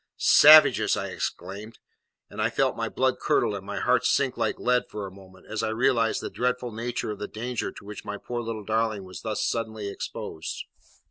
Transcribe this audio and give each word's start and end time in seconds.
"Savages!" 0.41 0.97
I 0.97 1.09
exclaimed, 1.09 1.77
and 2.27 2.41
I 2.41 2.49
felt 2.49 2.75
my 2.75 2.89
blood 2.89 3.19
curdle 3.19 3.53
and 3.55 3.63
my 3.63 3.79
heart 3.79 4.03
sink 4.03 4.35
like 4.35 4.57
lead 4.57 4.89
for 4.89 5.05
a 5.05 5.11
moment, 5.11 5.45
as 5.47 5.61
I 5.61 5.69
realised 5.69 6.21
the 6.21 6.31
dreadful 6.31 6.71
nature 6.71 7.11
of 7.11 7.19
the 7.19 7.27
danger 7.27 7.71
to 7.71 7.85
which 7.85 8.03
my 8.03 8.17
poor 8.17 8.41
little 8.41 8.65
darling 8.65 9.03
was 9.03 9.21
thus 9.21 9.45
suddenly 9.45 9.89
exposed. 9.89 10.63